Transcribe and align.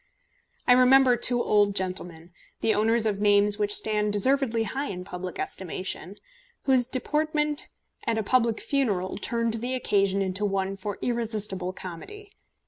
I 0.67 0.73
remember 0.73 1.15
two 1.15 1.43
old 1.43 1.75
gentlemen, 1.75 2.31
the 2.61 2.73
owners 2.73 3.05
of 3.05 3.21
names 3.21 3.59
which 3.59 3.71
stand 3.71 4.11
deservedly 4.11 4.63
high 4.63 4.87
in 4.87 5.03
public 5.03 5.37
estimation, 5.37 6.15
whose 6.63 6.87
deportment 6.87 7.67
at 8.07 8.17
a 8.17 8.23
public 8.23 8.59
funeral 8.61 9.19
turned 9.19 9.53
the 9.53 9.75
occasion 9.75 10.23
into 10.23 10.43
one 10.43 10.75
for 10.75 10.97
irresistible 11.03 11.71
comedy. 11.71 12.31